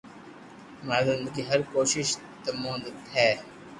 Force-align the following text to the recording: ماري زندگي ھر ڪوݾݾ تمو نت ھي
ماري 0.87 1.03
زندگي 1.17 1.41
ھر 1.49 1.59
ڪوݾݾ 1.71 2.07
تمو 2.43 2.73
نت 2.81 2.97
ھي 3.13 3.29